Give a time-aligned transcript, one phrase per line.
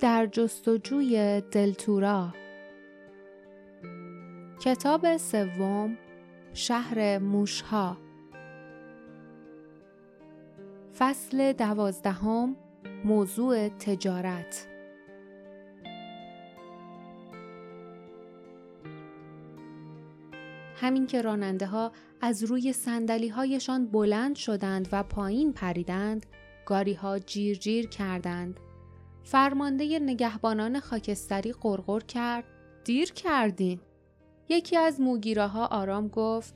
[0.00, 2.34] در جستجوی دلتورا
[4.60, 5.98] کتاب سوم
[6.54, 7.96] شهر موشها.
[10.98, 12.56] فصل دوازدهم
[13.04, 14.66] موضوع تجارت.
[20.76, 26.26] همین که راننده ها از روی سندلی هایشان بلند شدند و پایین پریدند
[26.66, 28.60] گاری ها جیر جیر کردند.
[29.22, 32.44] فرمانده نگهبانان خاکستری قرقر کرد
[32.84, 33.80] دیر کردین
[34.48, 36.54] یکی از موگیراها آرام گفت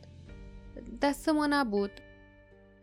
[1.02, 1.90] دست ما نبود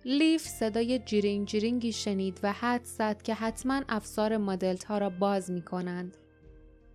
[0.06, 5.52] لیف صدای جیرینگ جیرینگی شنید و حد زد که حتما افسار مدلت ها را باز
[5.52, 6.18] می کنند.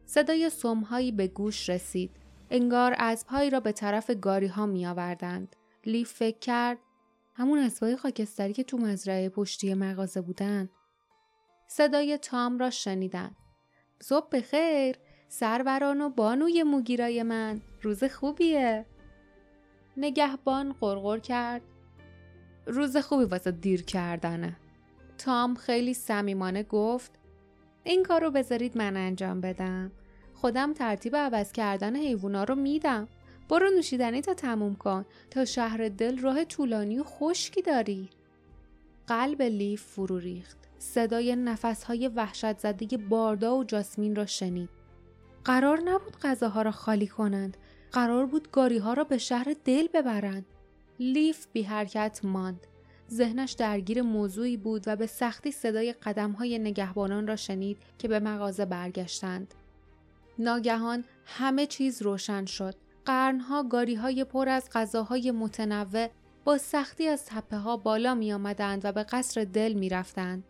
[0.04, 2.10] صدای سمهایی به گوش رسید.
[2.50, 5.56] انگار اسبهایی را به طرف گاری ها می آوردند.
[5.84, 6.78] لیف فکر کرد
[7.34, 10.68] همون اسبهای خاکستری که تو مزرعه پشتی مغازه بودن.
[11.68, 13.36] صدای تام را شنیدن.
[14.02, 14.96] صبح بخیر
[15.28, 18.86] سروران و بانوی موگیرای من روز خوبیه.
[19.96, 21.62] نگهبان قرقر کرد.
[22.66, 24.56] روز خوبی واسه دیر کردنه.
[25.18, 27.12] تام خیلی صمیمانه گفت.
[27.84, 29.92] این کار رو بذارید من انجام بدم.
[30.34, 33.08] خودم ترتیب عوض کردن حیوونا رو میدم.
[33.48, 35.04] برو نوشیدنی تا تموم کن.
[35.30, 38.10] تا شهر دل راه طولانی و خشکی داری.
[39.06, 40.65] قلب لیف فرو ریخت.
[40.78, 44.68] صدای نفسهای وحشت زده باردا و جاسمین را شنید.
[45.44, 47.56] قرار نبود غذاها را خالی کنند.
[47.92, 50.46] قرار بود گاری ها را به شهر دل ببرند.
[51.00, 52.66] لیف بی حرکت ماند.
[53.10, 58.20] ذهنش درگیر موضوعی بود و به سختی صدای قدم های نگهبانان را شنید که به
[58.20, 59.54] مغازه برگشتند.
[60.38, 62.74] ناگهان همه چیز روشن شد.
[63.04, 66.08] قرنها گاری های پر از غذاهای متنوع
[66.44, 70.44] با سختی از تپه ها بالا می آمدند و به قصر دل می رفتند.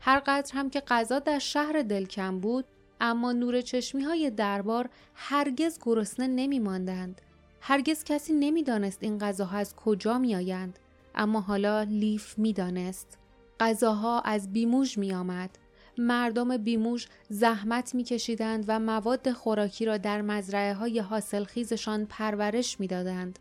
[0.00, 2.64] هر قدر هم که غذا در شهر دل کم بود
[3.00, 7.20] اما نور چشمی های دربار هرگز گرسنه نمی ماندند.
[7.60, 10.78] هرگز کسی نمی‌دانست این غذاها از کجا می آیند.
[11.14, 13.18] اما حالا لیف می دانست.
[13.60, 15.50] غذاها از بیموج می آمد.
[15.98, 22.80] مردم بیموج زحمت می کشیدند و مواد خوراکی را در مزرعه های حاصل خیزشان پرورش
[22.80, 23.38] می دادند.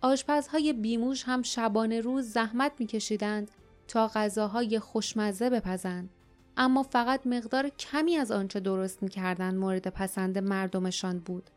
[0.00, 3.50] آشپزهای بیموج هم شبانه روز زحمت می کشیدند
[3.88, 6.10] تا غذاهای خوشمزه بپزند.
[6.56, 11.50] اما فقط مقدار کمی از آنچه درست می‌کردند مورد پسند مردمشان بود.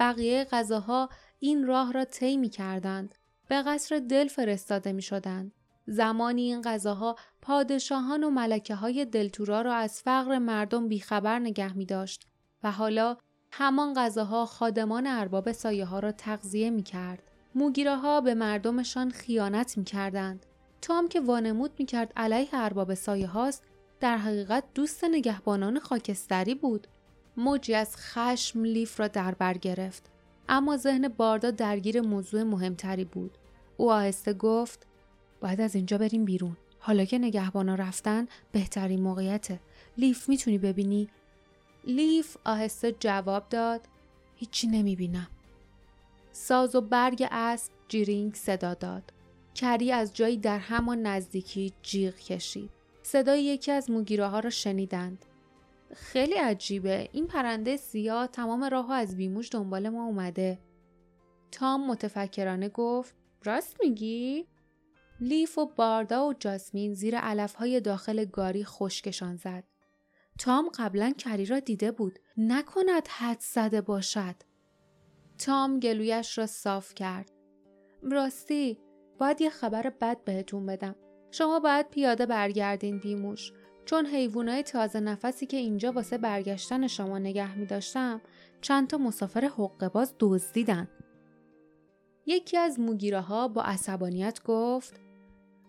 [0.00, 3.14] بقیه غذاها این راه را طی می کردند.
[3.48, 5.52] به قصر دل فرستاده می شدند.
[5.86, 11.86] زمانی این غذاها پادشاهان و ملکه های دلتورا را از فقر مردم بیخبر نگه می
[11.86, 12.26] داشت
[12.62, 13.16] و حالا
[13.52, 17.22] همان غذاها خادمان ارباب سایه ها را تغذیه می کرد.
[17.54, 20.46] موگیره به مردمشان خیانت می کردند.
[20.82, 23.62] تام که وانمود می کرد علیه ارباب سایه هاست
[24.00, 26.86] در حقیقت دوست نگهبانان خاکستری بود.
[27.36, 30.10] موجی از خشم لیف را در بر گرفت.
[30.48, 33.38] اما ذهن باردا درگیر موضوع مهمتری بود.
[33.76, 34.86] او آهسته گفت
[35.40, 36.56] باید از اینجا بریم بیرون.
[36.78, 39.60] حالا که نگهبانا رفتن بهترین موقعیته.
[39.98, 41.08] لیف می‌تونی ببینی؟
[41.84, 43.80] لیف آهسته جواب داد
[44.36, 45.28] هیچی نمی‌بینم.
[46.32, 49.12] ساز و برگ اسب جیرینگ صدا داد.
[49.54, 52.70] کری از جایی در همان نزدیکی جیغ کشید.
[53.02, 55.24] صدای یکی از موگیره ها را شنیدند.
[55.94, 60.58] خیلی عجیبه این پرنده سیاه تمام راه ها از بیموش دنبال ما اومده.
[61.50, 63.14] تام متفکرانه گفت
[63.44, 64.46] راست میگی؟
[65.20, 69.64] لیف و باردا و جاسمین زیر علف های داخل گاری خشکشان زد.
[70.38, 72.18] تام قبلا کری را دیده بود.
[72.36, 74.34] نکند حد زده باشد.
[75.38, 77.30] تام گلویش را صاف کرد.
[78.02, 78.78] راستی
[79.22, 80.94] باید یه خبر بد بهتون بدم.
[81.30, 83.52] شما باید پیاده برگردین بیموش.
[83.84, 88.20] چون حیوانای تازه نفسی که اینجا واسه برگشتن شما نگه می داشتم
[88.60, 90.88] چند تا مسافر حقه باز دزدیدن.
[92.26, 95.00] یکی از موگیره ها با عصبانیت گفت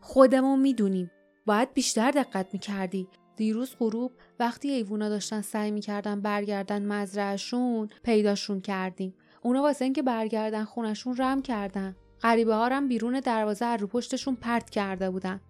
[0.02, 1.12] خودمون می‌دونیم.
[1.46, 3.08] باید بیشتر دقت می‌کردی.
[3.35, 9.14] دیروز غروب وقتی حیوونا داشتن سعی می‌کردن برگردن مزرعهشون پیداشون کردیم.
[9.41, 11.96] اونا واسه اینکه برگردن خونشون رم کردن.
[12.23, 15.41] غریبه ها هم بیرون دروازه رو پشتشون پرت کرده بودن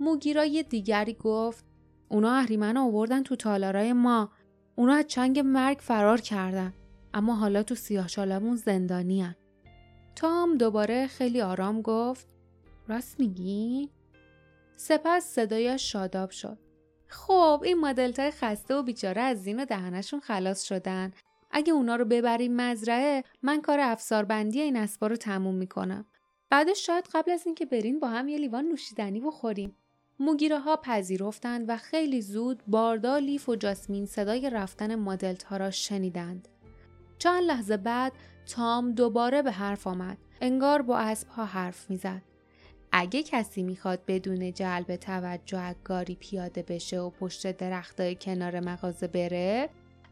[0.00, 1.64] موگیرای دیگری گفت
[2.08, 4.30] اونا اهریمن آوردن تو تالارای ما
[4.76, 6.72] اونا از چنگ مرگ فرار کردن
[7.14, 9.36] اما حالا تو سیاه شالمون زندانی هن.
[10.16, 12.28] تام دوباره خیلی آرام گفت
[12.88, 13.90] راست میگی؟
[14.76, 16.58] سپس صدایش شاداب شد.
[17.06, 21.12] خب این مدلتای خسته و بیچاره از زین دهنشون خلاص شدن.
[21.56, 26.06] اگه اونا رو ببریم مزرعه من کار افساربندی این اسبا رو تموم می‌کنم.
[26.50, 29.76] بعدش شاید قبل از اینکه برین با هم یه لیوان نوشیدنی بخوریم.
[30.20, 35.70] موگیره ها پذیرفتند و خیلی زود باردا لیف و جاسمین صدای رفتن مادلت ها را
[35.70, 36.48] شنیدند.
[37.18, 38.12] چند لحظه بعد
[38.46, 40.18] تام دوباره به حرف آمد.
[40.40, 42.22] انگار با اسب ها حرف می‌زد.
[42.92, 49.68] اگه کسی می‌خواد بدون جلب توجه گاری پیاده بشه و پشت درختای کنار مغازه بره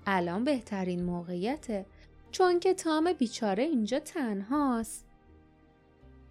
[0.06, 1.86] الان بهترین موقعیته
[2.30, 5.06] چون که تام بیچاره اینجا تنهاست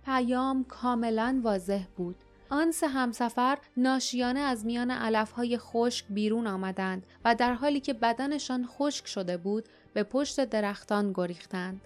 [0.05, 2.15] پیام کاملا واضح بود
[2.49, 8.65] آن سه همسفر ناشیانه از میان علفهای خشک بیرون آمدند و در حالی که بدنشان
[8.67, 11.81] خشک شده بود به پشت درختان گریختند.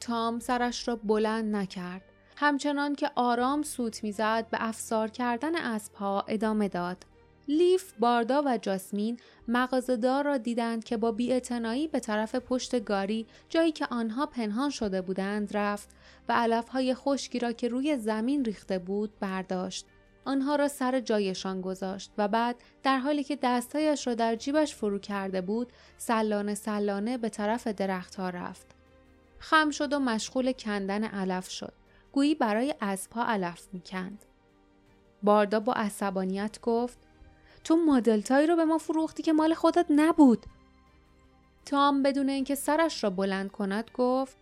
[0.00, 2.02] تام سرش را بلند نکرد.
[2.36, 7.04] همچنان که آرام سوت می‌زد به افسار کردن اسبها ادامه داد.
[7.50, 13.72] لیف، باردا و جاسمین مغازهدار را دیدند که با بیاعتنایی به طرف پشت گاری جایی
[13.72, 15.88] که آنها پنهان شده بودند رفت
[16.28, 19.86] و علفهای خشکی را که روی زمین ریخته بود برداشت.
[20.24, 24.98] آنها را سر جایشان گذاشت و بعد در حالی که دستایش را در جیبش فرو
[24.98, 28.66] کرده بود سلانه سلانه به طرف درختها رفت.
[29.38, 31.72] خم شد و مشغول کندن علف شد.
[32.12, 34.24] گویی برای اسبها علف می‌کند.
[35.22, 37.09] باردا با عصبانیت گفت
[37.64, 40.46] تو مدلتایی رو به ما فروختی که مال خودت نبود.
[41.66, 44.36] تام بدون اینکه سرش را بلند کند گفت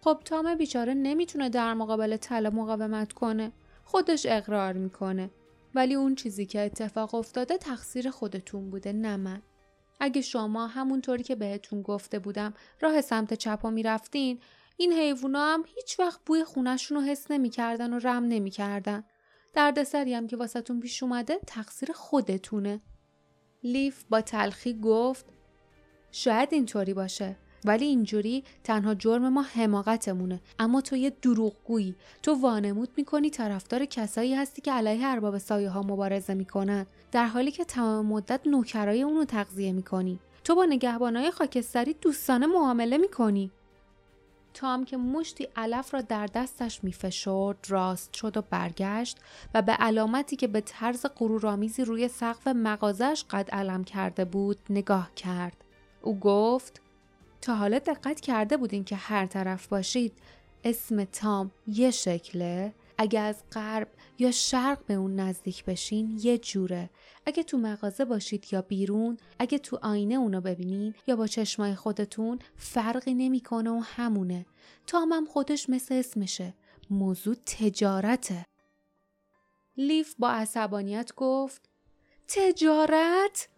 [0.00, 3.52] خب تام بیچاره نمی‌تونه در مقابل طلا مقاومت کنه.
[3.84, 5.30] خودش اقرار می‌کنه.
[5.74, 9.42] ولی اون چیزی که اتفاق افتاده تقصیر خودتون بوده نه من.
[10.00, 14.40] اگه شما همونطوری که بهتون گفته بودم راه سمت چپا می‌رفتین
[14.76, 19.04] این حیوونا هم هیچ وقت بوی خونشون رو حس نمی‌کردن و رم نمی‌کردن.
[19.54, 22.80] دردسری هم که واسهتون پیش اومده تقصیر خودتونه.
[23.62, 25.26] لیف با تلخی گفت
[26.10, 30.40] شاید اینطوری باشه ولی اینجوری تنها جرم ما حماقتمونه.
[30.58, 31.94] اما تو یه دروغگویی.
[32.22, 36.86] تو وانمود می‌کنی طرفدار کسایی هستی که علیه ارباب سایه ها مبارزه می‌کنن.
[37.12, 40.20] در حالی که تمام مدت نوکرای اونو تغذیه می‌کنی.
[40.44, 43.50] تو با نگهبانای خاکستری دوستانه معامله می‌کنی.
[44.54, 49.18] تام که مشتی علف را در دستش میفشرد راست شد و برگشت
[49.54, 55.14] و به علامتی که به طرز غرورآمیزی روی سقف مغازش قد علم کرده بود نگاه
[55.14, 55.64] کرد.
[56.02, 56.80] او گفت
[57.40, 60.12] تا حالا دقت کرده بودین که هر طرف باشید
[60.64, 63.88] اسم تام یه شکله؟ اگه از غرب
[64.18, 66.90] یا شرق به اون نزدیک بشین یه جوره.
[67.26, 72.38] اگه تو مغازه باشید یا بیرون اگه تو آینه اونو ببینین یا با چشمای خودتون
[72.56, 74.46] فرقی نمی‌کنه و همونه.
[74.86, 76.54] تام هم خودش مثل اسمشه.
[76.90, 78.46] موضوع تجارته.
[79.76, 81.70] لیف با عصبانیت گفت
[82.28, 83.48] تجارت؟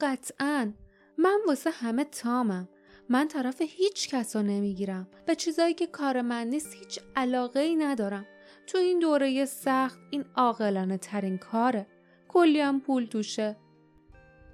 [0.00, 0.72] قطعا.
[1.18, 2.68] من واسه همه تامم.
[3.10, 5.08] من طرف هیچ کس نمی‌گیرم.
[5.26, 8.26] به چیزایی که کار من نیست هیچ علاقه ای ندارم.
[8.66, 11.86] تو این دوره سخت این عاقلانه ترین کاره.
[12.28, 13.56] کلی هم پول توشه.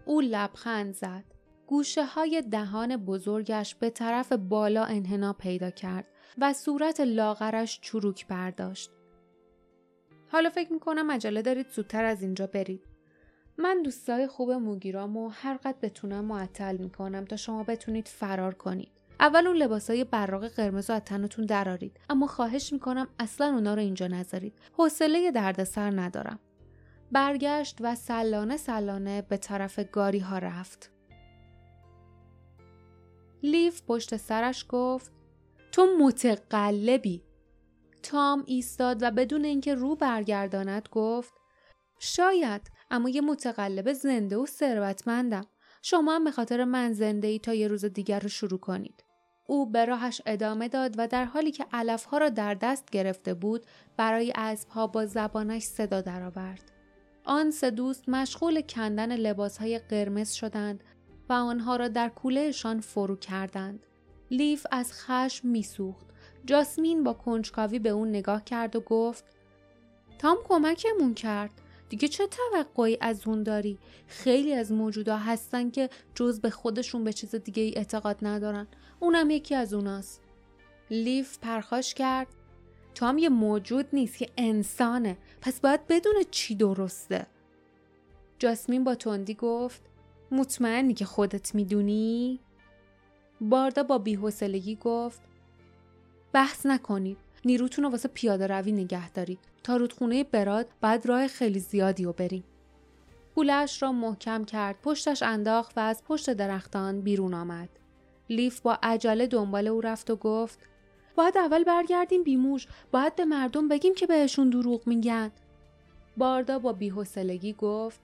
[0.06, 1.24] او لبخند زد.
[1.66, 6.06] گوشه های دهان بزرگش به طرف بالا انحنا پیدا کرد
[6.38, 8.90] و صورت لاغرش چروک برداشت.
[10.28, 12.95] حالا فکر می‌کنم مجله دارید زودتر از اینجا برید.
[13.58, 18.90] من دوستای خوب موگیرام و هر قد بتونم معطل می‌کنم تا شما بتونید فرار کنید.
[19.20, 22.00] اول اون لباسای براق قرمز رو از تنتون درارید.
[22.10, 24.58] اما خواهش می‌کنم اصلا اونا رو اینجا نذارید.
[24.72, 26.38] حوصله دردسر ندارم.
[27.12, 30.90] برگشت و سلانه سلانه به طرف گاری ها رفت.
[33.42, 35.12] لیف پشت سرش گفت
[35.72, 37.22] تو متقلبی.
[38.02, 41.34] تام ایستاد و بدون اینکه رو برگرداند گفت
[41.98, 45.46] شاید اما یه متقلب زنده و ثروتمندم.
[45.82, 49.04] شما هم به خاطر من زنده ای تا یه روز دیگر رو شروع کنید.
[49.46, 53.66] او به راهش ادامه داد و در حالی که علفها را در دست گرفته بود
[53.96, 56.72] برای اسبها با زبانش صدا درآورد.
[57.24, 60.84] آن سه دوست مشغول کندن لباسهای قرمز شدند
[61.28, 63.86] و آنها را در کولهشان فرو کردند.
[64.30, 66.06] لیف از خشم میسوخت.
[66.44, 69.24] جاسمین با کنجکاوی به اون نگاه کرد و گفت
[70.18, 71.50] تام کمکمون کرد.
[71.88, 77.12] دیگه چه توقعی از اون داری؟ خیلی از موجودا هستن که جز به خودشون به
[77.12, 78.66] چیز دیگه ای اعتقاد ندارن.
[79.00, 80.22] اونم یکی از اوناست.
[80.90, 82.26] لیف پرخاش کرد.
[82.94, 85.18] تو هم یه موجود نیست یه انسانه.
[85.40, 87.26] پس باید بدونه چی درسته.
[88.38, 89.82] جاسمین با تندی گفت
[90.30, 92.40] مطمئنی که خودت می‌دونی؟
[93.40, 95.20] باردا با بیحسلگی گفت
[96.32, 97.18] بحث نکنید.
[97.44, 102.12] نیروتون رو واسه پیاده روی نگه دارید تا رودخونه براد بعد راه خیلی زیادی رو
[102.12, 102.44] بریم.
[103.34, 107.68] گولش را محکم کرد پشتش انداخت و از پشت درختان بیرون آمد.
[108.30, 110.58] لیف با عجله دنبال او رفت و گفت
[111.16, 115.30] باید اول برگردیم بیموش باید به مردم بگیم که بهشون دروغ میگن
[116.16, 118.00] باردا با بیحسلگی گفت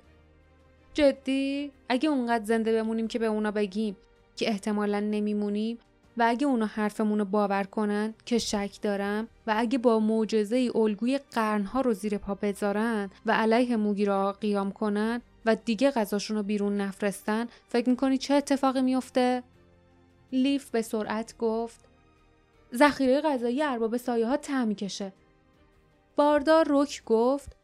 [0.95, 3.97] جدی اگه اونقدر زنده بمونیم که به اونا بگیم
[4.37, 5.79] که احتمالا نمیمونیم
[6.17, 10.71] و اگه اونا حرفمون رو باور کنن که شک دارم و اگه با معجزه ای
[10.75, 16.43] الگوی قرنها رو زیر پا بذارن و علیه موگیرا قیام کنن و دیگه غذاشون رو
[16.43, 19.43] بیرون نفرستن فکر می‌کنی چه اتفاقی میفته؟
[20.33, 21.81] لیف به سرعت گفت
[22.75, 25.13] ذخیره غذایی ارباب سایه ها ته می‌کشه
[26.17, 27.57] باردار رک گفت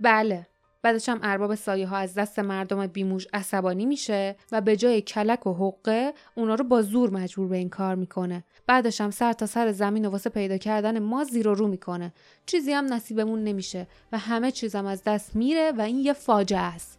[0.00, 0.46] بله
[0.86, 5.46] بعدش هم ارباب سایه ها از دست مردم بیموش عصبانی میشه و به جای کلک
[5.46, 8.44] و حقه اونا رو با زور مجبور به این کار می‌کنه.
[8.66, 12.12] بعدش هم سر تا سر زمین و واسه پیدا کردن ما زیر و رو می‌کنه.
[12.46, 16.98] چیزی هم نصیبمون نمیشه و همه چیزم از دست میره و این یه فاجعه است.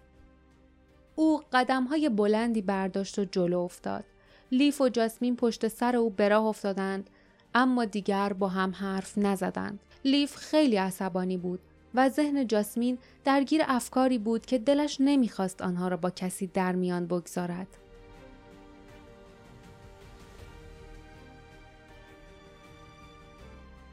[1.15, 4.03] او قدم های بلندی برداشت و جلو افتاد.
[4.51, 7.09] لیف و جاسمین پشت سر او به راه افتادند
[7.55, 9.79] اما دیگر با هم حرف نزدند.
[10.05, 11.59] لیف خیلی عصبانی بود.
[11.97, 17.07] و ذهن جاسمین درگیر افکاری بود که دلش نمی‌خواست آنها را با کسی در میان
[17.07, 17.67] بگذارد.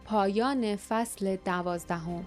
[0.04, 2.24] پایان فصل دوازدهم